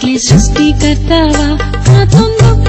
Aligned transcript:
Chicles, 0.00 0.28
justicataba, 0.28 1.58
matando. 1.86 2.67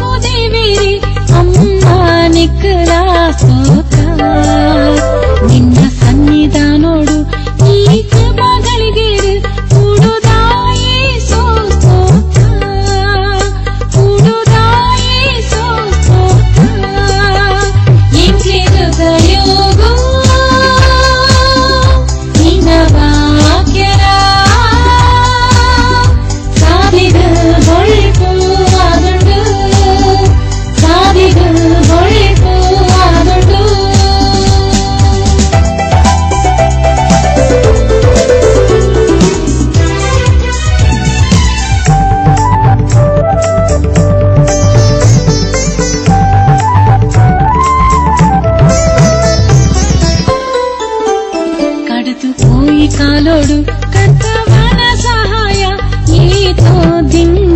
కలతోడు 52.20 52.32
పోయి 52.42 52.88
కాలోడు 52.96 53.58
కర్తవాన 53.94 54.80
సహాయ 55.04 55.62
నీతో 56.10 56.72
దిండు 57.12 57.49